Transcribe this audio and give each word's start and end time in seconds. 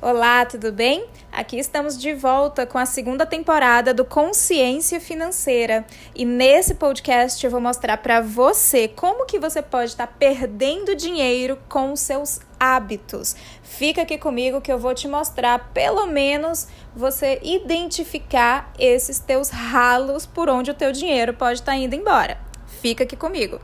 Olá, 0.00 0.46
tudo 0.46 0.70
bem? 0.70 1.06
Aqui 1.32 1.58
estamos 1.58 1.98
de 1.98 2.14
volta 2.14 2.64
com 2.64 2.78
a 2.78 2.86
segunda 2.86 3.26
temporada 3.26 3.92
do 3.92 4.04
Consciência 4.04 5.00
Financeira. 5.00 5.84
E 6.14 6.24
nesse 6.24 6.76
podcast 6.76 7.44
eu 7.44 7.50
vou 7.50 7.60
mostrar 7.60 7.96
para 7.96 8.20
você 8.20 8.86
como 8.86 9.26
que 9.26 9.40
você 9.40 9.60
pode 9.60 9.90
estar 9.90 10.06
tá 10.06 10.12
perdendo 10.16 10.94
dinheiro 10.94 11.58
com 11.68 11.96
seus 11.96 12.38
hábitos. 12.60 13.34
Fica 13.64 14.02
aqui 14.02 14.16
comigo 14.18 14.60
que 14.60 14.72
eu 14.72 14.78
vou 14.78 14.94
te 14.94 15.08
mostrar 15.08 15.72
pelo 15.74 16.06
menos 16.06 16.68
você 16.94 17.40
identificar 17.42 18.72
esses 18.78 19.18
teus 19.18 19.50
ralos 19.50 20.24
por 20.24 20.48
onde 20.48 20.70
o 20.70 20.74
teu 20.74 20.92
dinheiro 20.92 21.34
pode 21.34 21.58
estar 21.58 21.72
tá 21.72 21.76
indo 21.76 21.96
embora. 21.96 22.38
Fica 22.80 23.02
aqui 23.02 23.16
comigo. 23.16 23.58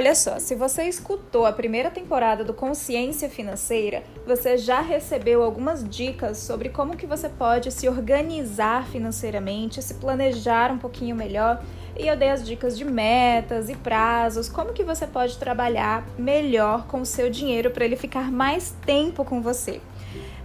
Olha 0.00 0.14
só, 0.14 0.38
se 0.38 0.54
você 0.54 0.84
escutou 0.84 1.44
a 1.44 1.52
primeira 1.52 1.90
temporada 1.90 2.42
do 2.42 2.54
Consciência 2.54 3.28
Financeira, 3.28 4.02
você 4.26 4.56
já 4.56 4.80
recebeu 4.80 5.42
algumas 5.42 5.86
dicas 5.86 6.38
sobre 6.38 6.70
como 6.70 6.96
que 6.96 7.04
você 7.04 7.28
pode 7.28 7.70
se 7.70 7.86
organizar 7.86 8.88
financeiramente, 8.88 9.82
se 9.82 9.92
planejar 9.92 10.72
um 10.72 10.78
pouquinho 10.78 11.14
melhor, 11.14 11.62
e 11.98 12.06
eu 12.06 12.16
dei 12.16 12.30
as 12.30 12.46
dicas 12.46 12.78
de 12.78 12.84
metas 12.86 13.68
e 13.68 13.76
prazos, 13.76 14.48
como 14.48 14.72
que 14.72 14.82
você 14.82 15.06
pode 15.06 15.36
trabalhar 15.36 16.02
melhor 16.18 16.86
com 16.86 17.02
o 17.02 17.06
seu 17.06 17.28
dinheiro 17.28 17.70
para 17.70 17.84
ele 17.84 17.94
ficar 17.94 18.32
mais 18.32 18.74
tempo 18.86 19.22
com 19.22 19.42
você. 19.42 19.82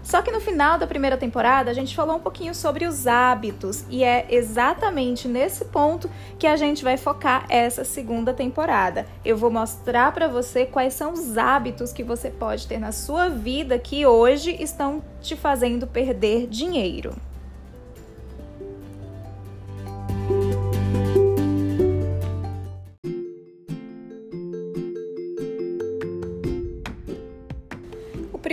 Só 0.05 0.21
que 0.21 0.29
no 0.29 0.39
final 0.39 0.77
da 0.77 0.85
primeira 0.85 1.17
temporada 1.17 1.71
a 1.71 1.73
gente 1.73 1.95
falou 1.95 2.17
um 2.17 2.19
pouquinho 2.19 2.53
sobre 2.53 2.85
os 2.85 3.07
hábitos 3.07 3.83
e 3.89 4.03
é 4.03 4.27
exatamente 4.29 5.27
nesse 5.27 5.65
ponto 5.65 6.07
que 6.37 6.45
a 6.45 6.55
gente 6.55 6.83
vai 6.83 6.95
focar 6.95 7.47
essa 7.49 7.83
segunda 7.83 8.31
temporada. 8.31 9.07
Eu 9.25 9.35
vou 9.35 9.49
mostrar 9.49 10.13
para 10.13 10.27
você 10.27 10.63
quais 10.63 10.93
são 10.93 11.11
os 11.11 11.39
hábitos 11.39 11.91
que 11.91 12.03
você 12.03 12.29
pode 12.29 12.67
ter 12.67 12.79
na 12.79 12.91
sua 12.91 13.29
vida 13.29 13.79
que 13.79 14.05
hoje 14.05 14.55
estão 14.61 15.03
te 15.23 15.35
fazendo 15.35 15.87
perder 15.87 16.45
dinheiro. 16.45 17.15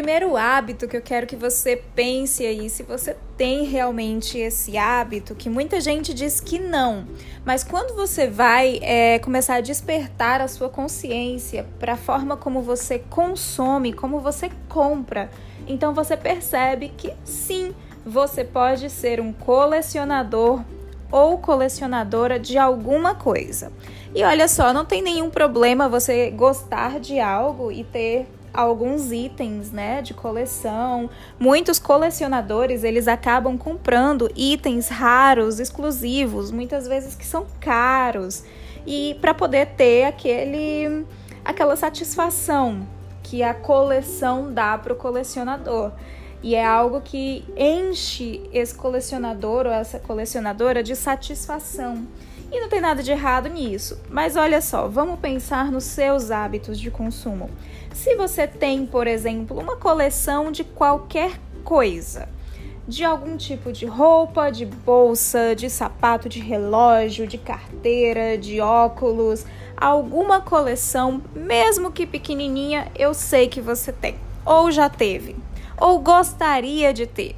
Primeiro 0.03 0.37
hábito 0.37 0.89
que 0.89 0.97
eu 0.97 1.01
quero 1.01 1.29
que 1.29 1.37
você 1.37 1.77
pense 1.77 2.45
aí, 2.45 2.69
se 2.69 2.83
você 2.83 3.17
tem 3.37 3.63
realmente 3.67 4.37
esse 4.37 4.77
hábito, 4.77 5.33
que 5.33 5.49
muita 5.49 5.81
gente 5.81 6.13
diz 6.13 6.41
que 6.41 6.59
não, 6.59 7.07
mas 7.45 7.63
quando 7.63 7.95
você 7.95 8.27
vai 8.27 8.81
é, 8.83 9.21
começar 9.21 9.55
a 9.55 9.61
despertar 9.61 10.41
a 10.41 10.49
sua 10.49 10.69
consciência 10.69 11.65
para 11.79 11.93
a 11.93 11.97
forma 11.97 12.37
como 12.37 12.63
você 12.63 12.99
consome, 12.99 13.93
como 13.93 14.19
você 14.19 14.51
compra, 14.69 15.31
então 15.69 15.95
você 15.95 16.17
percebe 16.17 16.93
que 16.97 17.15
sim, 17.25 17.73
você 18.05 18.43
pode 18.43 18.91
ser 18.91 19.21
um 19.21 19.33
colecionador 19.33 20.65
ou 21.13 21.39
colecionadora 21.39 22.41
de 22.41 22.59
alguma 22.59 23.15
coisa. 23.15 23.71
E 24.13 24.25
olha 24.25 24.49
só, 24.49 24.73
não 24.73 24.85
tem 24.85 25.01
nenhum 25.01 25.31
problema 25.31 25.89
você 25.89 26.29
gostar 26.33 26.99
de 26.99 27.21
algo 27.21 27.71
e 27.71 27.85
ter 27.85 28.27
alguns 28.53 29.13
itens, 29.13 29.71
né, 29.73 30.03
de 30.03 30.15
coleção. 30.15 31.09
Muitos 31.39 31.79
colecionadores, 31.79 32.85
eles 32.85 33.09
acabam 33.09 33.57
comprando 33.57 34.31
itens 34.37 34.89
raros, 34.89 35.59
exclusivos, 35.59 36.51
muitas 36.51 36.87
vezes 36.87 37.15
que 37.15 37.25
são 37.25 37.47
caros, 37.61 38.45
e 38.87 39.17
para 39.21 39.33
poder 39.33 39.67
ter 39.77 40.05
aquele 40.05 41.05
aquela 41.45 41.75
satisfação 41.75 42.87
que 43.23 43.43
a 43.43 43.55
coleção 43.55 44.53
dá 44.53 44.77
para 44.79 44.93
o 44.93 44.97
colecionador. 44.97 45.93
E 46.43 46.55
é 46.57 46.65
algo 46.65 47.01
que 47.01 47.45
enche 47.57 48.43
esse 48.53 48.75
colecionador 48.75 49.67
ou 49.67 49.73
essa 49.73 49.99
colecionadora 49.99 50.83
de 50.83 50.97
satisfação. 50.97 52.07
E 52.51 52.61
não 52.61 52.69
tem 52.69 52.81
nada 52.81 53.03
de 53.03 53.11
errado 53.11 53.49
nisso. 53.49 53.99
Mas 54.11 54.37
olha 54.37 54.61
só, 54.61 54.87
vamos 54.87 55.19
pensar 55.21 55.71
nos 55.71 55.85
seus 55.85 56.31
hábitos 56.31 56.79
de 56.79 56.91
consumo. 56.91 57.49
Se 57.95 58.17
você 58.17 58.47
tem, 58.47 58.87
por 58.87 59.07
exemplo, 59.07 59.59
uma 59.59 59.77
coleção 59.77 60.51
de 60.51 60.65
qualquer 60.65 61.39
coisa, 61.63 62.29
de 62.89 63.05
algum 63.05 63.37
tipo 63.37 63.71
de 63.71 63.87
roupa, 63.87 64.51
de 64.51 64.67
bolsa, 64.67 65.55
de 65.55 65.69
sapato, 65.71 66.29
de 66.29 66.41
relógio, 66.41 67.27
de 67.27 67.39
carteira, 67.39 68.37
de 68.37 68.61
óculos, 68.61 69.45
alguma 69.77 70.41
coleção, 70.41 71.23
mesmo 71.35 71.93
que 71.93 72.07
pequenininha, 72.07 72.91
eu 72.99 73.15
sei 73.15 73.47
que 73.47 73.61
você 73.61 73.93
tem, 73.93 74.17
ou 74.45 74.71
já 74.71 74.89
teve, 74.89 75.37
ou 75.79 75.99
gostaria 76.01 76.93
de 76.93 77.07
ter. 77.07 77.37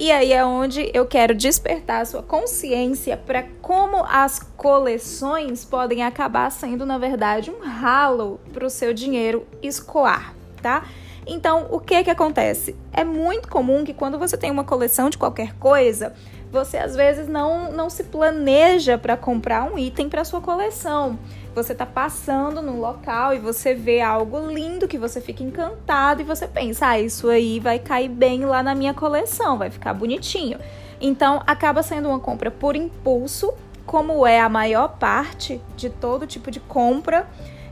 E 0.00 0.12
aí 0.12 0.32
é 0.32 0.44
onde 0.44 0.92
eu 0.94 1.04
quero 1.06 1.34
despertar 1.34 2.02
a 2.02 2.04
sua 2.04 2.22
consciência 2.22 3.16
para 3.16 3.42
como 3.60 4.04
as 4.04 4.38
coleções 4.38 5.64
podem 5.64 6.04
acabar 6.04 6.52
sendo, 6.52 6.86
na 6.86 6.98
verdade, 6.98 7.50
um 7.50 7.58
ralo 7.58 8.38
para 8.52 8.64
o 8.64 8.70
seu 8.70 8.94
dinheiro 8.94 9.44
escoar, 9.60 10.34
tá? 10.62 10.84
Então, 11.26 11.66
o 11.72 11.80
que 11.80 12.04
que 12.04 12.10
acontece? 12.10 12.76
É 12.92 13.02
muito 13.02 13.48
comum 13.48 13.84
que 13.84 13.92
quando 13.92 14.20
você 14.20 14.36
tem 14.36 14.52
uma 14.52 14.62
coleção 14.62 15.10
de 15.10 15.18
qualquer 15.18 15.54
coisa, 15.54 16.14
você 16.50 16.78
às 16.78 16.96
vezes 16.96 17.28
não, 17.28 17.70
não 17.72 17.90
se 17.90 18.04
planeja 18.04 18.96
para 18.96 19.16
comprar 19.16 19.64
um 19.64 19.78
item 19.78 20.08
para 20.08 20.24
sua 20.24 20.40
coleção. 20.40 21.18
Você 21.54 21.72
está 21.72 21.84
passando 21.84 22.62
no 22.62 22.80
local 22.80 23.34
e 23.34 23.38
você 23.38 23.74
vê 23.74 24.00
algo 24.00 24.50
lindo 24.50 24.88
que 24.88 24.98
você 24.98 25.20
fica 25.20 25.42
encantado 25.42 26.20
e 26.20 26.24
você 26.24 26.46
pensa, 26.46 26.88
ah, 26.88 27.00
isso 27.00 27.28
aí 27.28 27.60
vai 27.60 27.78
cair 27.78 28.08
bem 28.08 28.44
lá 28.44 28.62
na 28.62 28.74
minha 28.74 28.94
coleção, 28.94 29.58
vai 29.58 29.70
ficar 29.70 29.92
bonitinho. 29.92 30.58
Então, 31.00 31.42
acaba 31.46 31.82
sendo 31.82 32.08
uma 32.08 32.18
compra 32.18 32.50
por 32.50 32.76
impulso, 32.76 33.52
como 33.84 34.26
é 34.26 34.40
a 34.40 34.48
maior 34.48 34.98
parte 34.98 35.60
de 35.76 35.90
todo 35.90 36.26
tipo 36.26 36.50
de 36.50 36.60
compra 36.60 37.26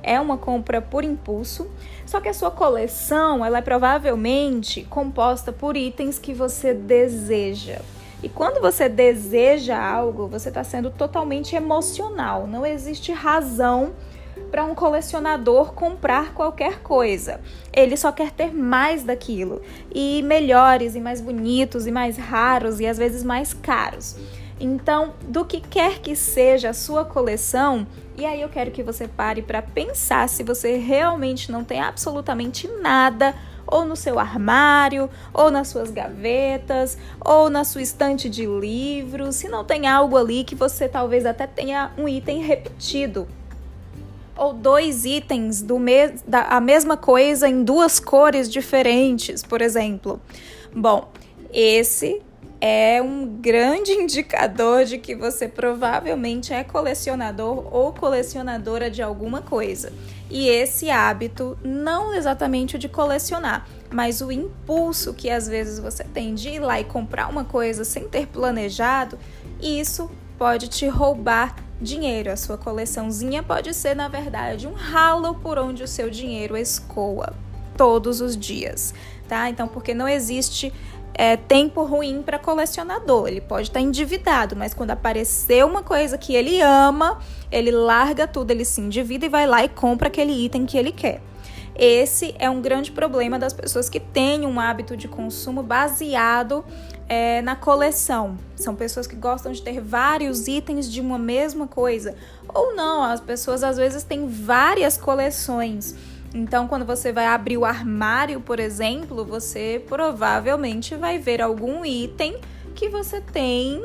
é 0.06 0.20
uma 0.20 0.38
compra 0.38 0.81
por 0.81 1.03
impulso, 1.03 1.69
só 2.06 2.20
que 2.20 2.28
a 2.28 2.32
sua 2.32 2.50
coleção 2.50 3.44
ela 3.44 3.59
é 3.59 3.60
provavelmente 3.60 4.84
composta 4.84 5.53
por 5.53 5.76
itens 5.76 6.16
que 6.16 6.32
você 6.32 6.72
deseja. 6.72 7.81
E 8.22 8.28
quando 8.28 8.60
você 8.60 8.88
deseja 8.88 9.78
algo, 9.78 10.27
você 10.27 10.49
está 10.49 10.65
sendo 10.65 10.91
totalmente 10.91 11.54
emocional. 11.54 12.47
Não 12.47 12.65
existe 12.65 13.12
razão 13.12 13.93
para 14.50 14.65
um 14.65 14.75
colecionador 14.75 15.72
comprar 15.72 16.32
qualquer 16.32 16.81
coisa. 16.81 17.41
Ele 17.72 17.97
só 17.97 18.12
quer 18.12 18.31
ter 18.31 18.54
mais 18.54 19.03
daquilo 19.03 19.60
e 19.94 20.22
melhores 20.22 20.94
e 20.94 21.00
mais 21.00 21.21
bonitos 21.21 21.87
e 21.87 21.93
mais 21.93 22.16
raros 22.16 22.81
e 22.81 22.87
às 22.87 22.99
vezes 22.99 23.22
mais 23.22 23.53
caros. 23.53 24.16
Então, 24.59 25.12
do 25.28 25.44
que 25.44 25.60
quer 25.60 25.98
que 25.98 26.16
seja 26.16 26.71
a 26.71 26.75
sua 26.75 27.04
coleção, 27.04 27.87
e 28.16 28.25
aí 28.25 28.41
eu 28.41 28.49
quero 28.49 28.71
que 28.71 28.82
você 28.82 29.06
pare 29.06 29.43
para 29.43 29.60
pensar 29.60 30.28
se 30.28 30.43
você 30.43 30.77
realmente 30.77 31.53
não 31.53 31.62
tem 31.62 31.81
absolutamente 31.81 32.66
nada 32.81 33.34
ou 33.66 33.84
no 33.84 33.97
seu 33.97 34.19
armário, 34.19 35.10
ou 35.34 35.50
nas 35.50 35.69
suas 35.69 35.91
gavetas, 35.91 36.97
ou 37.21 37.50
na 37.50 37.65
sua 37.65 37.82
estante 37.82 38.28
de 38.28 38.47
livros, 38.47 39.37
se 39.37 39.49
não 39.49 39.65
tem 39.65 39.88
algo 39.88 40.16
ali 40.16 40.44
que 40.44 40.54
você 40.54 40.88
talvez 40.88 41.27
até 41.27 41.47
tenha 41.47 41.93
um 41.99 42.09
item 42.09 42.43
repetido. 42.43 43.27
Ou 44.37 44.53
dois 44.53 45.04
itens 45.04 45.62
do 45.62 45.78
me 45.78 46.09
da 46.27 46.43
a 46.43 46.60
mesma 46.60 46.97
coisa 46.97 47.48
em 47.48 47.65
duas 47.65 47.98
cores 47.98 48.50
diferentes, 48.50 49.43
por 49.43 49.62
exemplo. 49.62 50.21
Bom, 50.74 51.09
esse 51.53 52.22
é 52.68 53.01
um 53.01 53.24
grande 53.24 53.92
indicador 53.95 54.84
de 54.84 54.98
que 54.98 55.15
você 55.15 55.47
provavelmente 55.47 56.53
é 56.53 56.65
colecionador 56.65 57.72
ou 57.72 57.92
colecionadora 57.92 58.91
de 58.91 59.01
alguma 59.01 59.41
coisa. 59.41 59.92
E 60.28 60.48
esse 60.48 60.91
hábito, 60.91 61.57
não 61.63 62.13
exatamente 62.13 62.74
o 62.74 62.78
de 62.78 62.89
colecionar, 62.89 63.68
mas 63.89 64.21
o 64.21 64.33
impulso 64.33 65.15
que 65.15 65.30
às 65.30 65.47
vezes 65.47 65.78
você 65.78 66.03
tem 66.03 66.34
de 66.34 66.48
ir 66.48 66.59
lá 66.59 66.80
e 66.80 66.84
comprar 66.84 67.28
uma 67.28 67.45
coisa 67.45 67.84
sem 67.84 68.09
ter 68.09 68.27
planejado, 68.27 69.16
isso 69.63 70.10
pode 70.36 70.66
te 70.66 70.89
roubar 70.89 71.54
dinheiro. 71.80 72.33
A 72.33 72.36
sua 72.36 72.59
coleçãozinha 72.59 73.45
pode 73.45 73.72
ser, 73.74 73.95
na 73.95 74.09
verdade, 74.09 74.66
um 74.66 74.72
ralo 74.72 75.36
por 75.36 75.57
onde 75.57 75.84
o 75.84 75.89
seu 75.89 76.10
dinheiro 76.10 76.57
escoa 76.57 77.33
todos 77.77 78.21
os 78.21 78.36
dias, 78.36 78.95
tá? 79.28 79.48
Então, 79.51 79.68
porque 79.68 79.95
não 79.95 80.09
existe 80.09 80.72
é, 81.18 81.36
tempo 81.36 81.83
ruim 81.83 82.22
para 82.22 82.39
colecionador. 82.39 83.27
Ele 83.28 83.41
pode 83.41 83.68
estar 83.68 83.80
tá 83.80 83.84
endividado, 83.84 84.54
mas 84.54 84.74
quando 84.74 84.91
aparecer 84.91 85.65
uma 85.65 85.83
coisa 85.83 86.18
que 86.18 86.34
ele 86.34 86.60
ama, 86.60 87.18
ele 87.51 87.71
larga 87.71 88.27
tudo, 88.27 88.51
ele 88.51 88.65
se 88.65 88.80
endivida 88.80 89.27
e 89.27 89.28
vai 89.28 89.47
lá 89.47 89.65
e 89.65 89.68
compra 89.68 90.09
aquele 90.09 90.33
item 90.33 90.66
que 90.66 90.77
ele 90.77 90.92
quer. 90.92 91.22
Esse 91.78 92.34
é 92.39 92.48
um 92.48 92.63
grande 92.63 92.91
problema 92.91 93.39
das 93.39 93.53
pessoas 93.53 93.89
que 93.89 94.01
têm 94.01 94.47
um 94.47 94.59
hábito 94.59 94.97
de 94.97 95.09
consumo 95.09 95.63
baseado 95.63 96.65
é, 97.07 97.42
na 97.42 97.54
coleção. 97.54 98.39
São 98.54 98.74
pessoas 98.74 99.07
que 99.07 99.15
gostam 99.15 99.53
de 99.53 99.60
ter 99.60 99.80
vários 99.80 100.48
itens 100.48 100.91
de 100.91 101.03
uma 101.03 101.18
mesma 101.18 101.66
coisa. 101.66 102.15
Ou 102.48 102.74
não, 102.74 103.03
as 103.03 103.21
pessoas 103.21 103.63
às 103.63 103.77
vezes 103.77 104.03
têm 104.03 104.27
várias 104.27 104.97
coleções. 104.97 105.95
Então, 106.34 106.69
quando 106.69 106.84
você 106.84 107.13
vai 107.13 107.27
abrir 107.27 107.57
o 107.57 107.65
armário, 107.65 108.41
por 108.41 108.61
exemplo, 108.61 109.25
você 109.25 109.83
provavelmente 109.89 110.95
vai 110.95 111.19
ver 111.19 111.41
algum 111.41 111.84
item 111.84 112.39
que 112.75 112.89
você 112.89 113.21
tem 113.21 113.84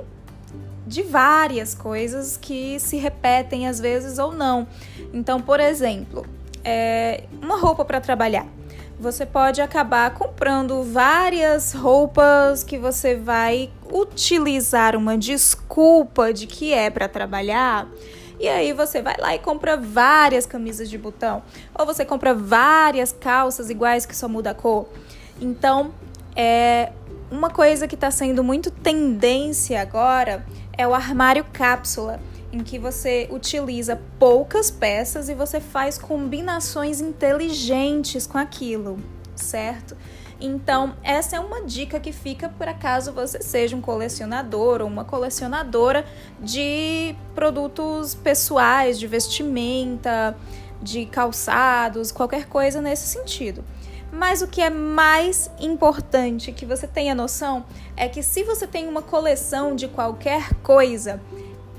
de 0.85 1.03
várias 1.03 1.73
coisas 1.73 2.35
que 2.35 2.79
se 2.79 2.97
repetem 2.97 3.67
às 3.67 3.79
vezes 3.79 4.17
ou 4.19 4.33
não. 4.33 4.67
Então, 5.13 5.39
por 5.39 5.59
exemplo, 5.59 6.25
é, 6.63 7.23
uma 7.41 7.57
roupa 7.57 7.85
para 7.85 8.01
trabalhar. 8.01 8.45
Você 8.99 9.25
pode 9.25 9.61
acabar 9.61 10.13
comprando 10.13 10.83
várias 10.83 11.73
roupas 11.73 12.63
que 12.63 12.77
você 12.77 13.15
vai 13.15 13.71
utilizar 13.91 14.95
uma 14.95 15.17
desculpa 15.17 16.31
de 16.31 16.45
que 16.45 16.71
é 16.71 16.89
para 16.89 17.07
trabalhar. 17.07 17.87
E 18.41 18.47
aí 18.47 18.73
você 18.73 19.03
vai 19.03 19.15
lá 19.19 19.35
e 19.35 19.39
compra 19.39 19.77
várias 19.77 20.47
camisas 20.47 20.89
de 20.89 20.97
botão, 20.97 21.43
ou 21.77 21.85
você 21.85 22.03
compra 22.03 22.33
várias 22.33 23.11
calças 23.11 23.69
iguais 23.69 24.03
que 24.03 24.15
só 24.15 24.27
muda 24.27 24.49
a 24.49 24.55
cor. 24.55 24.89
Então, 25.39 25.93
é 26.35 26.91
uma 27.29 27.51
coisa 27.51 27.87
que 27.87 27.93
está 27.93 28.09
sendo 28.09 28.43
muito 28.43 28.71
tendência 28.71 29.79
agora 29.79 30.43
é 30.75 30.87
o 30.87 30.95
armário 30.95 31.45
cápsula 31.53 32.19
em 32.51 32.63
que 32.63 32.79
você 32.79 33.29
utiliza 33.31 34.01
poucas 34.17 34.71
peças 34.71 35.29
e 35.29 35.35
você 35.35 35.61
faz 35.61 35.99
combinações 35.99 36.99
inteligentes 36.99 38.25
com 38.25 38.39
aquilo, 38.39 38.97
certo? 39.35 39.95
Então, 40.41 40.95
essa 41.03 41.35
é 41.35 41.39
uma 41.39 41.61
dica 41.61 41.99
que 41.99 42.11
fica 42.11 42.49
por 42.49 42.67
acaso 42.67 43.13
você 43.13 43.39
seja 43.41 43.75
um 43.75 43.81
colecionador 43.81 44.81
ou 44.81 44.87
uma 44.87 45.05
colecionadora 45.05 46.03
de 46.39 47.15
produtos 47.35 48.15
pessoais, 48.15 48.99
de 48.99 49.05
vestimenta, 49.05 50.35
de 50.81 51.05
calçados, 51.05 52.11
qualquer 52.11 52.47
coisa 52.47 52.81
nesse 52.81 53.07
sentido. 53.07 53.63
Mas 54.11 54.41
o 54.41 54.47
que 54.47 54.61
é 54.61 54.69
mais 54.69 55.49
importante 55.59 56.51
que 56.51 56.65
você 56.65 56.87
tenha 56.87 57.13
noção 57.13 57.63
é 57.95 58.09
que 58.09 58.23
se 58.23 58.43
você 58.43 58.65
tem 58.65 58.87
uma 58.87 59.01
coleção 59.03 59.75
de 59.75 59.87
qualquer 59.87 60.55
coisa, 60.55 61.21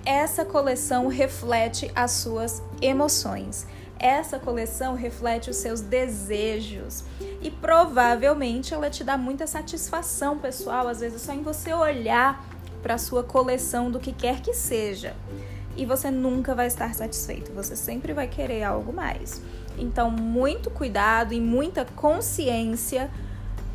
essa 0.04 0.44
coleção 0.44 1.08
reflete 1.08 1.90
as 1.94 2.12
suas 2.12 2.62
emoções. 2.80 3.66
Essa 4.02 4.36
coleção 4.36 4.96
reflete 4.96 5.48
os 5.48 5.56
seus 5.58 5.80
desejos 5.80 7.04
e 7.40 7.52
provavelmente 7.52 8.74
ela 8.74 8.90
te 8.90 9.04
dá 9.04 9.16
muita 9.16 9.46
satisfação 9.46 10.36
pessoal, 10.36 10.88
às 10.88 10.98
vezes 10.98 11.22
só 11.22 11.32
em 11.32 11.42
você 11.42 11.72
olhar 11.72 12.44
para 12.82 12.98
sua 12.98 13.22
coleção 13.22 13.92
do 13.92 14.00
que 14.00 14.12
quer 14.12 14.40
que 14.40 14.52
seja. 14.52 15.14
E 15.76 15.86
você 15.86 16.10
nunca 16.10 16.52
vai 16.52 16.66
estar 16.66 16.92
satisfeito, 16.96 17.52
você 17.52 17.76
sempre 17.76 18.12
vai 18.12 18.26
querer 18.26 18.64
algo 18.64 18.92
mais. 18.92 19.40
Então, 19.78 20.10
muito 20.10 20.68
cuidado 20.68 21.32
e 21.32 21.40
muita 21.40 21.84
consciência 21.84 23.08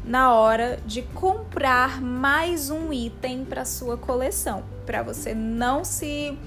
na 0.03 0.33
hora 0.33 0.77
de 0.85 1.01
comprar 1.01 2.01
mais 2.01 2.69
um 2.69 2.91
item 2.91 3.45
para 3.45 3.63
sua 3.63 3.97
coleção, 3.97 4.63
para 4.85 5.01
você 5.01 5.33
não 5.33 5.85
se 5.85 6.38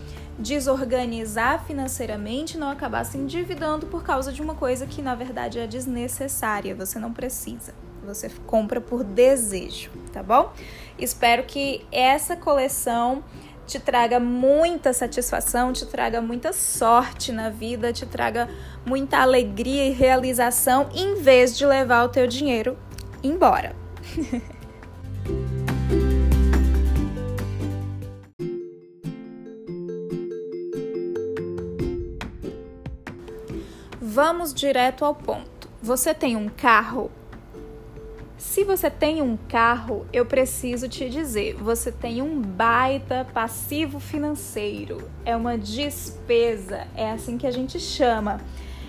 desorganizar 0.40 1.64
financeiramente, 1.64 2.58
não 2.58 2.70
acabar 2.70 3.04
se 3.04 3.18
endividando 3.18 3.86
por 3.86 4.02
causa 4.02 4.32
de 4.32 4.42
uma 4.42 4.54
coisa 4.54 4.86
que 4.86 5.02
na 5.02 5.14
verdade 5.14 5.58
é 5.58 5.66
desnecessária, 5.66 6.74
você 6.74 6.98
não 6.98 7.12
precisa. 7.12 7.74
Você 8.04 8.30
compra 8.46 8.80
por 8.80 9.04
desejo, 9.04 9.90
tá 10.12 10.22
bom? 10.22 10.52
Espero 10.98 11.44
que 11.44 11.86
essa 11.92 12.34
coleção 12.34 13.22
te 13.66 13.78
traga 13.78 14.18
muita 14.18 14.92
satisfação, 14.92 15.72
te 15.72 15.86
traga 15.86 16.20
muita 16.20 16.52
sorte 16.52 17.30
na 17.30 17.50
vida, 17.50 17.92
te 17.92 18.06
traga 18.06 18.48
muita 18.84 19.18
alegria 19.18 19.86
e 19.86 19.92
realização, 19.92 20.88
em 20.92 21.14
vez 21.22 21.56
de 21.56 21.64
levar 21.64 22.04
o 22.04 22.08
teu 22.08 22.26
dinheiro 22.26 22.76
embora. 23.22 23.76
Vamos 34.22 34.52
direto 34.52 35.02
ao 35.02 35.14
ponto. 35.14 35.66
Você 35.82 36.12
tem 36.12 36.36
um 36.36 36.46
carro? 36.46 37.10
Se 38.36 38.64
você 38.64 38.90
tem 38.90 39.22
um 39.22 39.34
carro, 39.34 40.06
eu 40.12 40.26
preciso 40.26 40.90
te 40.90 41.08
dizer, 41.08 41.54
você 41.54 41.90
tem 41.90 42.20
um 42.20 42.38
baita 42.38 43.26
passivo 43.32 43.98
financeiro. 43.98 45.10
É 45.24 45.34
uma 45.34 45.56
despesa, 45.56 46.86
é 46.94 47.12
assim 47.12 47.38
que 47.38 47.46
a 47.46 47.50
gente 47.50 47.80
chama. 47.80 48.42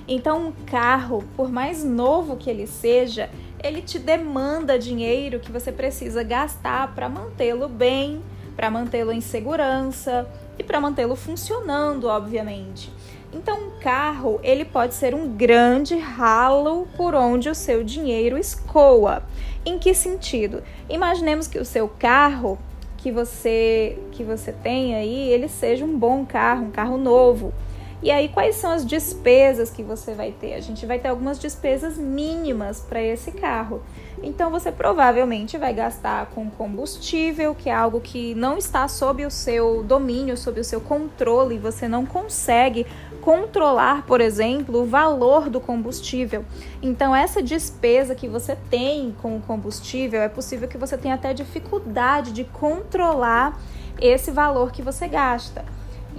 Então, 0.06 0.48
um 0.48 0.52
carro, 0.52 1.24
por 1.38 1.50
mais 1.50 1.82
novo 1.82 2.36
que 2.36 2.50
ele 2.50 2.68
seja, 2.68 3.30
ele 3.64 3.82
te 3.82 3.98
demanda 3.98 4.78
dinheiro 4.78 5.40
que 5.40 5.50
você 5.50 5.72
precisa 5.72 6.24
gastar 6.24 6.94
para 6.94 7.08
mantê-lo 7.08 7.70
bem, 7.70 8.22
para 8.54 8.70
mantê-lo 8.70 9.14
em 9.14 9.22
segurança 9.22 10.30
e 10.60 10.64
para 10.64 10.82
mantê-lo 10.82 11.16
funcionando, 11.16 12.10
obviamente. 12.10 12.92
Então, 13.34 13.58
um 13.58 13.71
carro, 13.82 14.40
ele 14.44 14.64
pode 14.64 14.94
ser 14.94 15.14
um 15.14 15.28
grande 15.28 15.98
ralo 15.98 16.88
por 16.96 17.16
onde 17.16 17.50
o 17.50 17.56
seu 17.56 17.84
dinheiro 17.84 18.38
escoa. 18.38 19.24
Em 19.66 19.78
que 19.78 19.94
sentido? 19.94 20.64
Imaginemos 20.90 21.48
que 21.48 21.60
o 21.60 21.66
seu 21.66 21.90
carro 21.90 22.58
que 22.98 23.12
você 23.12 23.98
que 24.12 24.24
você 24.24 24.52
tem 24.52 24.96
aí, 24.96 25.30
ele 25.30 25.48
seja 25.48 25.84
um 25.84 25.98
bom 25.98 26.24
carro, 26.24 26.68
um 26.68 26.72
carro 26.72 26.98
novo. 26.98 27.52
E 28.04 28.10
aí, 28.10 28.30
quais 28.30 28.56
são 28.56 28.72
as 28.72 28.84
despesas 28.84 29.70
que 29.70 29.84
você 29.84 30.16
vai 30.16 30.32
ter? 30.32 30.54
A 30.56 30.60
gente 30.60 30.88
vai 30.88 30.98
ter 30.98 31.10
algumas 31.10 31.38
despesas 31.38 31.98
mínimas 31.98 32.80
para 32.80 33.02
esse 33.02 33.32
carro. 33.32 33.84
Então, 34.24 34.52
você 34.52 34.72
provavelmente 34.72 35.58
vai 35.58 35.74
gastar 35.74 36.28
com 36.28 36.50
combustível, 36.50 37.56
que 37.56 37.70
é 37.70 37.74
algo 37.74 38.00
que 38.00 38.36
não 38.36 38.58
está 38.58 38.88
sob 38.88 39.26
o 39.26 39.32
seu 39.32 39.84
domínio, 39.84 40.38
sob 40.38 40.60
o 40.60 40.64
seu 40.64 40.80
controle, 40.80 41.58
você 41.58 41.88
não 41.88 42.06
consegue 42.06 42.86
controlar, 43.22 44.06
por 44.06 44.22
exemplo, 44.22 44.82
o 44.82 44.86
valor 44.86 45.50
do 45.50 45.60
combustível. 45.60 46.46
Então, 46.82 47.16
essa 47.16 47.42
despesa 47.42 48.14
que 48.14 48.28
você 48.28 48.56
tem 48.70 49.16
com 49.22 49.38
o 49.38 49.42
combustível, 49.42 50.22
é 50.22 50.30
possível 50.30 50.68
que 50.68 50.78
você 50.78 50.98
tenha 50.98 51.16
até 51.16 51.34
dificuldade 51.34 52.32
de 52.32 52.44
controlar 52.44 53.60
esse 54.00 54.32
valor 54.32 54.72
que 54.72 54.82
você 54.82 55.08
gasta. 55.08 55.66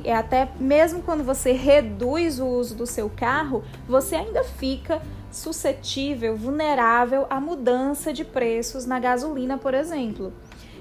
E 0.04 0.10
até 0.10 0.48
mesmo 0.58 1.02
quando 1.02 1.22
você 1.22 1.52
reduz 1.52 2.40
o 2.40 2.46
uso 2.46 2.74
do 2.74 2.86
seu 2.86 3.10
carro, 3.10 3.62
você 3.86 4.16
ainda 4.16 4.42
fica 4.42 5.02
suscetível, 5.32 6.36
vulnerável 6.36 7.26
à 7.28 7.40
mudança 7.40 8.12
de 8.12 8.24
preços 8.24 8.86
na 8.86 9.00
gasolina, 9.00 9.58
por 9.58 9.74
exemplo. 9.74 10.32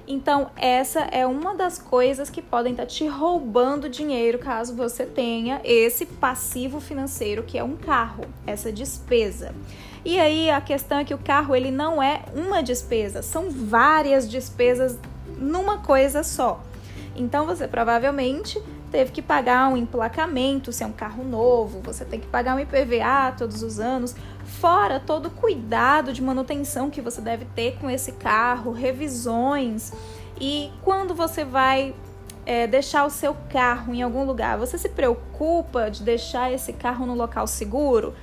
Então, 0.08 0.50
essa 0.58 1.00
é 1.00 1.26
uma 1.26 1.56
das 1.56 1.80
coisas 1.80 2.30
que 2.30 2.42
podem 2.42 2.74
estar 2.74 2.86
te 2.86 3.08
roubando 3.08 3.88
dinheiro 3.88 4.40
caso 4.40 4.76
você 4.76 5.06
tenha 5.06 5.62
esse 5.64 6.06
passivo 6.06 6.80
financeiro 6.80 7.44
que 7.44 7.58
é 7.58 7.64
um 7.64 7.78
carro, 7.78 8.26
essa 8.46 8.72
despesa. 8.72 9.54
E 10.04 10.20
aí 10.20 10.50
a 10.50 10.60
questão 10.60 10.98
é 10.98 11.06
que 11.06 11.14
o 11.14 11.18
carro 11.18 11.56
ele 11.56 11.72
não 11.72 12.02
é 12.02 12.24
uma 12.36 12.62
despesa, 12.62 13.22
são 13.22 13.50
várias 13.50 14.30
despesas 14.30 14.98
numa 15.38 15.78
coisa 15.78 16.24
só. 16.24 16.62
Então 17.16 17.46
você 17.46 17.68
provavelmente 17.68 18.62
teve 18.92 19.12
que 19.12 19.22
pagar 19.22 19.70
um 19.70 19.78
emplacamento, 19.78 20.72
se 20.74 20.84
é 20.84 20.88
um 20.88 20.92
carro 20.92 21.24
novo, 21.24 21.80
você 21.82 22.04
tem 22.04 22.20
que 22.20 22.28
pagar 22.28 22.56
um 22.56 22.60
IPVA 22.60 23.34
todos 23.38 23.64
os 23.64 23.80
anos, 23.80 24.16
fora 24.60 25.00
todo 25.00 25.28
o 25.28 25.32
cuidado 25.32 26.12
de 26.12 26.22
manutenção 26.22 26.90
que 26.90 27.02
você 27.02 27.22
deve 27.22 27.46
ter 27.46 27.78
com 27.80 27.90
esse 27.90 28.12
carro, 28.14 28.72
revisões. 28.72 29.94
E 30.40 30.72
quando 30.84 31.16
você 31.16 31.46
vai 31.46 31.96
é, 32.46 32.68
deixar 32.68 33.06
o 33.06 33.10
seu 33.10 33.36
carro 33.50 33.94
em 33.94 34.02
algum 34.02 34.24
lugar, 34.24 34.58
você 34.58 34.78
se 34.78 34.90
preocupa 34.90 35.90
de 35.90 36.04
deixar 36.04 36.52
esse 36.52 36.74
carro 36.74 37.06
no 37.06 37.16
local 37.16 37.48
seguro? 37.48 38.14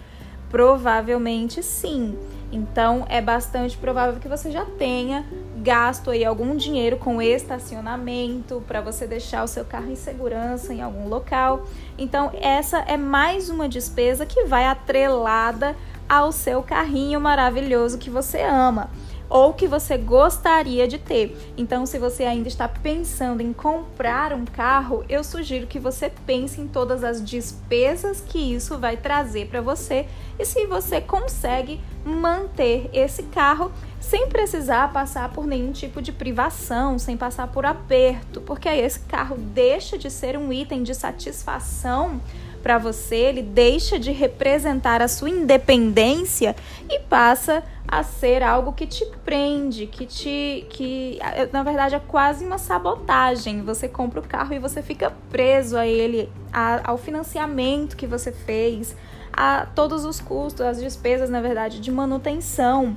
Provavelmente 0.50 1.62
sim. 1.62 2.18
Então 2.50 3.04
é 3.08 3.20
bastante 3.20 3.76
provável 3.76 4.18
que 4.18 4.28
você 4.28 4.50
já 4.50 4.64
tenha 4.64 5.26
gasto 5.58 6.10
aí 6.10 6.24
algum 6.24 6.56
dinheiro 6.56 6.96
com 6.96 7.20
estacionamento 7.20 8.62
para 8.66 8.80
você 8.80 9.06
deixar 9.06 9.44
o 9.44 9.48
seu 9.48 9.64
carro 9.64 9.90
em 9.90 9.96
segurança 9.96 10.72
em 10.72 10.80
algum 10.80 11.08
local. 11.08 11.66
Então 11.98 12.30
essa 12.40 12.78
é 12.78 12.96
mais 12.96 13.50
uma 13.50 13.68
despesa 13.68 14.24
que 14.24 14.44
vai 14.44 14.64
atrelada 14.64 15.76
ao 16.08 16.32
seu 16.32 16.62
carrinho 16.62 17.20
maravilhoso 17.20 17.98
que 17.98 18.10
você 18.10 18.42
ama. 18.42 18.90
ou 19.30 19.52
que 19.52 19.68
você 19.68 19.98
gostaria 19.98 20.88
de 20.88 20.96
ter. 20.96 21.36
Então, 21.54 21.84
se 21.84 21.98
você 21.98 22.24
ainda 22.24 22.48
está 22.48 22.66
pensando 22.66 23.42
em 23.42 23.52
comprar 23.52 24.32
um 24.32 24.46
carro, 24.46 25.04
eu 25.06 25.22
sugiro 25.22 25.66
que 25.66 25.78
você 25.78 26.10
pense 26.24 26.60
em 26.60 26.66
todas 26.66 27.04
as 27.04 27.22
despesas 27.22 28.22
que 28.22 28.38
isso 28.38 28.78
vai 28.78 28.96
trazer 28.96 29.48
para 29.48 29.60
você 29.60 30.06
e 30.38 30.46
se 30.46 30.66
você 30.66 31.00
consegue 31.00 31.78
manter 32.04 32.88
esse 32.90 33.24
carro 33.24 33.70
sem 34.08 34.26
precisar 34.26 34.90
passar 34.90 35.30
por 35.32 35.46
nenhum 35.46 35.70
tipo 35.70 36.00
de 36.00 36.12
privação, 36.12 36.98
sem 36.98 37.14
passar 37.14 37.48
por 37.48 37.66
aperto, 37.66 38.40
porque 38.40 38.66
aí 38.66 38.80
esse 38.80 39.00
carro 39.00 39.36
deixa 39.36 39.98
de 39.98 40.10
ser 40.10 40.34
um 40.38 40.50
item 40.50 40.82
de 40.82 40.94
satisfação 40.94 42.18
para 42.62 42.78
você, 42.78 43.16
ele 43.16 43.42
deixa 43.42 43.98
de 43.98 44.10
representar 44.10 45.02
a 45.02 45.08
sua 45.08 45.28
independência 45.28 46.56
e 46.88 47.00
passa 47.00 47.62
a 47.86 48.02
ser 48.02 48.42
algo 48.42 48.72
que 48.72 48.86
te 48.86 49.04
prende, 49.26 49.86
que 49.86 50.06
te 50.06 50.66
que 50.70 51.18
na 51.52 51.62
verdade 51.62 51.94
é 51.94 52.00
quase 52.00 52.46
uma 52.46 52.56
sabotagem. 52.58 53.60
Você 53.60 53.88
compra 53.88 54.20
o 54.20 54.26
carro 54.26 54.54
e 54.54 54.58
você 54.58 54.80
fica 54.80 55.12
preso 55.28 55.76
a 55.76 55.86
ele, 55.86 56.32
a, 56.50 56.90
ao 56.90 56.96
financiamento 56.96 57.94
que 57.94 58.06
você 58.06 58.32
fez, 58.32 58.96
a 59.32 59.66
todos 59.66 60.06
os 60.06 60.18
custos, 60.18 60.62
as 60.62 60.80
despesas, 60.80 61.28
na 61.28 61.42
verdade, 61.42 61.78
de 61.78 61.92
manutenção. 61.92 62.96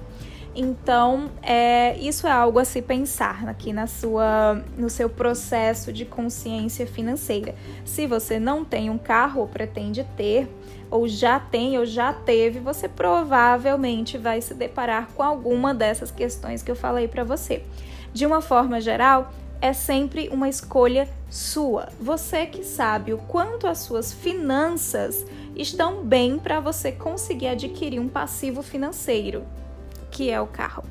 Então, 0.54 1.32
é, 1.42 1.98
isso 1.98 2.28
é 2.28 2.32
algo 2.32 2.60
a 2.60 2.66
se 2.66 2.82
pensar 2.82 3.48
aqui 3.48 3.72
na 3.72 3.88
sua, 3.88 4.62
no 4.78 4.90
seu 4.90 5.10
processo 5.10 5.94
de 5.94 6.04
consciência 6.04 6.86
financeira. 6.86 7.56
Se 7.86 8.06
você 8.06 8.38
não 8.38 8.66
tem 8.66 8.90
um 8.90 8.98
carro 8.98 9.42
ou 9.42 9.48
pretende 9.48 10.06
ter, 10.18 10.50
ou 10.90 11.08
já 11.08 11.40
tem 11.40 11.78
ou 11.78 11.86
já 11.86 12.12
teve, 12.12 12.60
você 12.60 12.90
provavelmente 12.90 14.18
vai 14.18 14.42
se 14.42 14.54
deparar 14.54 15.08
com 15.16 15.24
alguma 15.24 15.74
dessas 15.74 16.12
questões 16.12 16.62
que 16.62 16.70
eu 16.70 16.76
falei 16.76 17.08
para 17.08 17.24
você. 17.24 17.64
De 18.14 18.26
uma 18.26 18.42
forma 18.42 18.82
geral, 18.82 19.32
é 19.62 19.72
sempre 19.72 20.28
uma 20.34 20.50
escolha 20.50 21.08
sua. 21.30 21.88
Você 21.98 22.46
que 22.46 22.66
sabe 22.66 23.14
o 23.14 23.18
quanto 23.20 23.68
as 23.68 23.78
suas 23.78 24.12
finanças 24.12 25.26
estão 25.56 26.04
bem 26.04 26.38
para 26.38 26.60
você 26.60 26.92
conseguir 26.92 27.48
adquirir 27.48 28.02
um 28.02 28.10
passivo 28.10 28.62
financeiro 28.62 29.46
que 30.12 30.30
é 30.30 30.40
o 30.40 30.48
carro. 30.48 30.84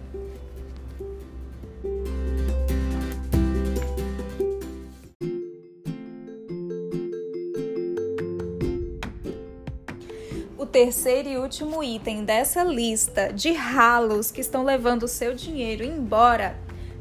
O 10.59 10.67
terceiro 10.67 11.29
e 11.29 11.37
último 11.37 11.83
item 11.83 12.25
dessa 12.25 12.65
lista 12.65 13.33
de 13.33 13.53
ralos 13.53 14.31
que 14.31 14.41
estão 14.41 14.65
levando 14.65 15.05
o 15.05 15.09
seu 15.09 15.35
dinheiro 15.35 15.85
embora 15.85 16.57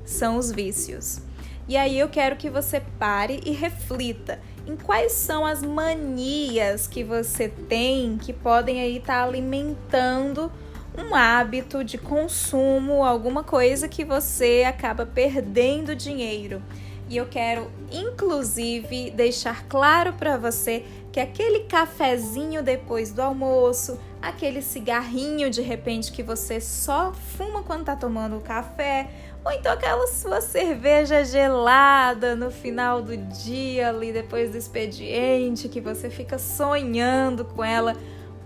são 0.05 0.37
os 0.37 0.51
vícios. 0.51 1.21
E 1.67 1.77
aí 1.77 1.99
eu 1.99 2.09
quero 2.09 2.35
que 2.35 2.49
você 2.49 2.81
pare 2.97 3.41
e 3.45 3.51
reflita 3.51 4.39
em 4.65 4.75
quais 4.75 5.11
são 5.11 5.45
as 5.45 5.61
manias 5.61 6.87
que 6.87 7.03
você 7.03 7.47
tem 7.47 8.17
que 8.17 8.33
podem 8.33 8.81
aí 8.81 8.97
estar 8.97 9.21
tá 9.21 9.23
alimentando 9.23 10.51
um 10.97 11.15
hábito 11.15 11.83
de 11.83 11.97
consumo, 11.97 13.03
alguma 13.03 13.43
coisa 13.43 13.87
que 13.87 14.03
você 14.03 14.63
acaba 14.67 15.05
perdendo 15.05 15.95
dinheiro. 15.95 16.61
E 17.09 17.17
eu 17.17 17.25
quero, 17.25 17.71
inclusive, 17.91 19.09
deixar 19.11 19.65
claro 19.67 20.13
para 20.13 20.37
você 20.37 20.85
que 21.11 21.19
aquele 21.19 21.61
cafezinho 21.61 22.61
depois 22.61 23.11
do 23.11 23.21
almoço, 23.21 23.99
aquele 24.21 24.61
cigarrinho 24.61 25.49
de 25.49 25.61
repente 25.61 26.11
que 26.11 26.21
você 26.21 26.61
só 26.61 27.11
fuma 27.11 27.63
quando 27.63 27.85
tá 27.85 27.95
tomando 27.95 28.37
o 28.37 28.41
café, 28.41 29.09
ou 29.43 29.51
então 29.51 29.71
aquela 29.71 30.05
sua 30.05 30.39
cerveja 30.39 31.23
gelada 31.23 32.35
no 32.35 32.51
final 32.51 33.01
do 33.01 33.17
dia 33.17 33.89
ali 33.89 34.13
depois 34.13 34.51
do 34.51 34.57
expediente, 34.57 35.67
que 35.67 35.81
você 35.81 36.11
fica 36.11 36.37
sonhando 36.37 37.43
com 37.43 37.63
ela. 37.63 37.95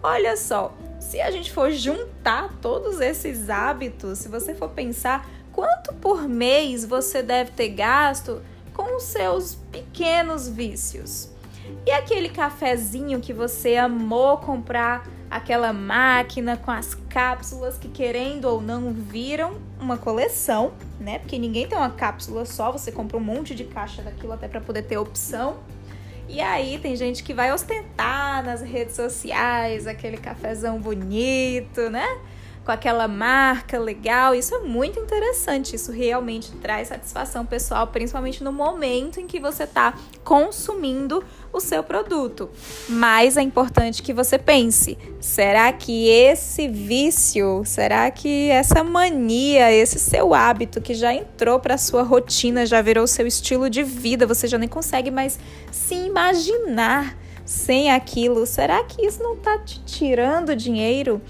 Olha 0.04 0.36
só, 0.36 0.76
se 1.00 1.22
a 1.22 1.32
gente 1.32 1.50
for 1.50 1.72
juntar 1.72 2.54
todos 2.62 3.00
esses 3.00 3.50
hábitos, 3.50 4.20
se 4.20 4.28
você 4.28 4.54
for 4.54 4.70
pensar 4.70 5.26
quanto 5.54 5.94
por 5.94 6.28
mês 6.28 6.84
você 6.84 7.24
deve 7.24 7.52
ter 7.52 7.70
gasto 7.70 8.42
com 8.74 8.98
os 8.98 9.04
seus 9.04 9.56
pequenos 9.72 10.50
vícios. 10.50 11.30
E 11.86 11.92
aquele 11.92 12.28
cafezinho 12.28 13.22
que 13.22 13.32
você 13.32 13.78
amou 13.78 14.38
comprar, 14.40 15.08
aquela 15.32 15.72
máquina 15.72 16.58
com 16.58 16.72
as 16.72 16.94
cápsulas 16.94 17.78
que 17.78 17.88
querendo 17.88 18.44
ou 18.46 18.60
não 18.62 18.92
viram 18.92 19.58
uma 19.80 19.98
coleção, 19.98 20.74
né? 21.00 21.20
Porque 21.20 21.40
ninguém 21.40 21.66
tem 21.66 21.78
uma 21.78 21.90
cápsula 21.90 22.44
só, 22.46 22.74
você 22.74 22.92
compra 22.92 23.16
um 23.16 23.22
monte 23.22 23.56
de 23.56 23.64
caixa 23.64 24.02
daquilo 24.02 24.34
até 24.34 24.50
para 24.50 24.60
poder 24.60 24.82
ter 24.82 24.98
opção. 24.98 25.60
E 26.28 26.40
aí 26.42 26.80
tem 26.80 26.96
gente 26.96 27.24
que 27.24 27.34
vai 27.34 27.52
ostentar 27.52 28.44
nas 28.44 28.62
redes 28.62 28.96
sociais 28.96 29.86
aquele 29.88 30.18
cafezão 30.18 30.80
bonito, 30.80 31.90
né? 31.90 32.08
Com 32.66 32.72
aquela 32.72 33.10
marca 33.10 33.78
legal. 33.78 34.34
Isso 34.34 34.56
é 34.56 34.60
muito 34.60 34.98
interessante. 34.98 35.76
Isso 35.76 35.92
realmente 35.92 36.52
traz 36.54 36.88
satisfação 36.88 37.46
pessoal, 37.46 37.88
principalmente 37.88 38.42
no 38.42 38.54
momento 38.54 39.20
em 39.20 39.28
que 39.28 39.38
você 39.38 39.64
está 39.64 39.94
consumindo 40.24 41.22
o 41.52 41.60
seu 41.60 41.84
produto. 41.84 42.50
Mas 42.88 43.36
é 43.36 43.42
importante 43.42 44.02
que 44.02 44.14
você 44.14 44.38
pense: 44.38 44.98
será 45.20 45.74
que 45.74 46.08
esse 46.08 46.70
vício, 46.70 47.64
será 47.66 48.10
que 48.10 48.50
essa 48.50 48.82
mania, 48.82 49.70
esse 49.72 50.00
seu 50.00 50.34
hábito 50.34 50.80
que 50.80 50.94
já 50.94 51.14
entrou 51.14 51.60
para 51.60 51.78
sua 51.78 52.04
rotina, 52.04 52.66
já 52.66 52.82
virou 52.82 53.06
seu 53.08 53.28
estilo 53.28 53.70
de 53.70 53.84
vida, 53.84 54.26
você 54.26 54.48
já 54.48 54.58
nem 54.58 54.70
consegue 54.70 55.12
mais 55.12 55.38
se 55.70 55.96
imaginar 55.96 57.18
sem 57.46 57.92
aquilo? 57.92 58.46
Será 58.46 58.84
que 58.86 59.06
isso 59.06 59.22
não 59.22 59.34
está 59.34 59.60
te 59.60 59.84
tirando 59.84 60.56
dinheiro? 60.56 61.22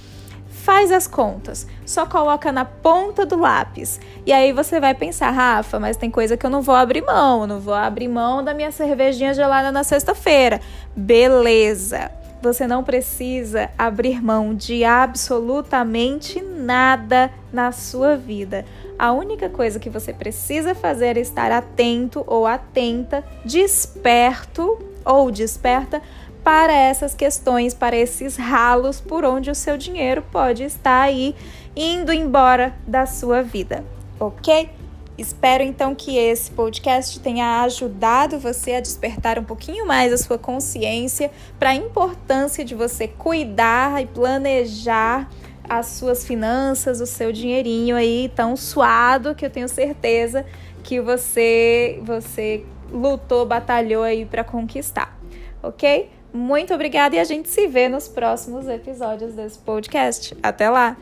Faz 0.64 0.94
as 0.94 1.08
contas, 1.08 1.68
só 1.86 2.06
coloca 2.06 2.50
na 2.50 2.64
ponta 2.64 3.26
do 3.26 3.38
lápis. 3.38 4.00
E 4.26 4.32
aí 4.32 4.54
você 4.54 4.80
vai 4.80 4.94
pensar, 4.94 5.30
Rafa, 5.30 5.78
mas 5.78 5.98
tem 5.98 6.10
coisa 6.10 6.38
que 6.38 6.46
eu 6.46 6.50
não 6.50 6.62
vou 6.62 6.74
abrir 6.74 7.02
mão, 7.02 7.46
não 7.46 7.60
vou 7.60 7.74
abrir 7.74 8.08
mão 8.08 8.42
da 8.42 8.54
minha 8.54 8.72
cervejinha 8.72 9.34
gelada 9.34 9.74
na 9.74 9.84
sexta-feira. 9.84 10.62
Beleza. 10.96 12.10
Você 12.42 12.66
não 12.66 12.82
precisa 12.82 13.72
abrir 13.78 14.24
mão 14.24 14.56
de 14.56 14.86
absolutamente 14.86 16.42
nada 16.42 17.30
na 17.52 17.74
sua 17.74 18.16
vida. 18.16 18.64
A 18.98 19.12
única 19.12 19.50
coisa 19.50 19.80
que 19.80 19.90
você 19.90 20.14
precisa 20.14 20.74
fazer 20.74 21.18
é 21.18 21.20
estar 21.20 21.52
atento 21.52 22.24
ou 22.26 22.48
atenta, 22.48 23.22
desperto 23.44 24.80
ou 25.04 25.30
desperta 25.30 26.02
para 26.44 26.74
essas 26.74 27.16
questões, 27.16 27.74
para 27.74 27.96
esses 27.96 28.36
ralos 28.36 29.00
por 29.00 29.24
onde 29.24 29.50
o 29.50 29.56
seu 29.56 29.78
dinheiro 29.78 30.22
pode 30.32 30.64
estar 30.64 31.02
aí 31.02 31.36
indo 31.76 32.12
embora 32.12 32.76
da 32.86 33.06
sua 33.06 33.42
vida, 33.42 33.84
ok? 34.20 34.70
Espero 35.18 35.64
então 35.64 35.94
que 35.94 36.18
esse 36.18 36.50
podcast 36.52 37.20
tenha 37.20 37.62
ajudado 37.62 38.40
você 38.40 38.74
a 38.74 38.82
despertar 38.82 39.38
um 39.38 39.44
pouquinho 39.44 39.86
mais 39.86 40.12
a 40.12 40.18
sua 40.18 40.40
consciência 40.40 41.32
para 41.60 41.70
a 41.70 41.76
importância 41.76 42.66
de 42.66 42.74
você 42.74 43.08
cuidar 43.08 44.02
e 44.02 44.08
planejar 44.08 45.30
as 45.70 45.86
suas 45.86 46.26
finanças, 46.26 47.00
o 47.00 47.06
seu 47.06 47.32
dinheirinho 47.32 47.96
aí 47.96 48.32
tão 48.36 48.56
suado 48.56 49.36
que 49.36 49.46
eu 49.46 49.50
tenho 49.50 49.70
certeza 49.70 50.46
que 50.84 51.00
você 51.00 52.02
você 52.04 52.66
lutou, 52.92 53.46
batalhou 53.46 54.04
aí 54.04 54.26
para 54.26 54.44
conquistar, 54.44 55.18
ok? 55.62 56.10
Muito 56.34 56.74
obrigada 56.74 57.16
e 57.16 57.20
a 57.20 57.24
gente 57.24 57.48
se 57.48 57.68
vê 57.68 57.88
nos 57.88 58.08
próximos 58.08 58.68
episódios 58.68 59.34
desse 59.34 59.60
podcast. 59.60 60.36
Até 60.42 60.68
lá! 60.70 60.98